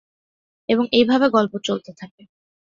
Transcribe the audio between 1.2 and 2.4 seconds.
গল্প চলতে থাকে।